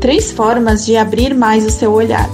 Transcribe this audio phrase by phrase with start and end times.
[0.00, 2.28] Três formas de abrir mais o seu olhar.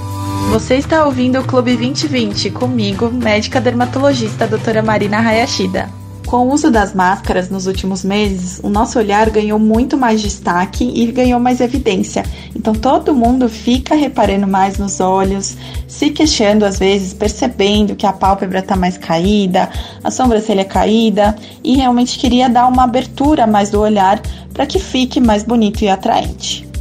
[0.51, 5.89] Você está ouvindo o Clube 2020 comigo, médica dermatologista doutora Marina Hayashida.
[6.27, 10.91] Com o uso das máscaras nos últimos meses, o nosso olhar ganhou muito mais destaque
[10.93, 12.25] e ganhou mais evidência.
[12.55, 15.57] Então todo mundo fica reparando mais nos olhos,
[15.87, 19.71] se queixando às vezes, percebendo que a pálpebra está mais caída,
[20.03, 24.21] a sobrancelha caída e realmente queria dar uma abertura mais do olhar
[24.53, 26.72] para que fique mais bonito e atraente.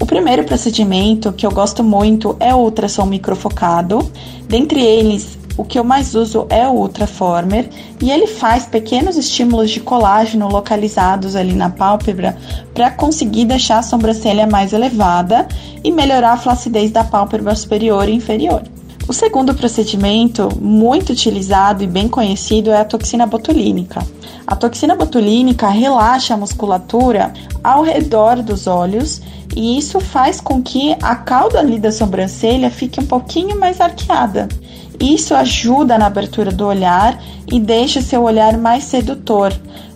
[0.00, 3.98] O primeiro procedimento que eu gosto muito é o ultrassom microfocado.
[4.46, 7.68] Dentre eles, o que eu mais uso é o Ultraformer
[8.00, 12.38] e ele faz pequenos estímulos de colágeno localizados ali na pálpebra
[12.72, 15.48] para conseguir deixar a sobrancelha mais elevada
[15.82, 18.62] e melhorar a flacidez da pálpebra superior e inferior.
[19.08, 24.06] O segundo procedimento, muito utilizado e bem conhecido, é a toxina botulínica.
[24.46, 27.32] A toxina botulínica relaxa a musculatura
[27.64, 29.22] ao redor dos olhos
[29.56, 34.46] e isso faz com que a cauda ali da sobrancelha fique um pouquinho mais arqueada.
[35.00, 37.18] Isso ajuda na abertura do olhar
[37.50, 39.54] e deixa seu olhar mais sedutor,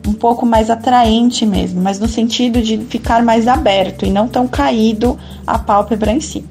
[0.09, 4.49] um pouco mais atraente mesmo, mas no sentido de ficar mais aberto e não tão
[4.49, 6.43] caído a pálpebra em si.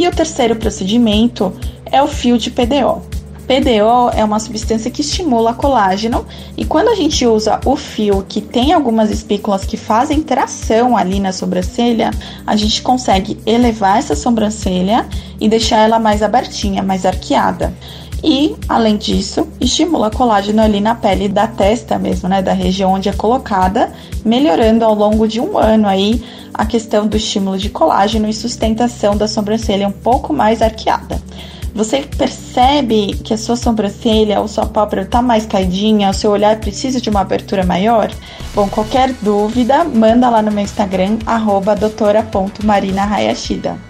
[0.00, 1.52] E o terceiro procedimento
[1.84, 3.02] é o fio de PDO.
[3.46, 6.24] PDO é uma substância que estimula colágeno
[6.56, 11.20] e quando a gente usa o fio que tem algumas espículas que fazem tração ali
[11.20, 12.12] na sobrancelha,
[12.46, 15.06] a gente consegue elevar essa sobrancelha
[15.38, 17.70] e deixar ela mais abertinha, mais arqueada.
[18.22, 23.08] E, além disso, estimula colágeno ali na pele da testa mesmo, né, da região onde
[23.08, 23.90] é colocada,
[24.24, 29.16] melhorando ao longo de um ano aí a questão do estímulo de colágeno e sustentação
[29.16, 31.18] da sobrancelha um pouco mais arqueada.
[31.74, 36.58] Você percebe que a sua sobrancelha ou sua pálpebra está mais caidinha, o seu olhar
[36.58, 38.10] precisa de uma abertura maior?
[38.54, 41.16] Bom, qualquer dúvida, manda lá no meu Instagram,
[41.78, 43.89] doutora.marinahayashida.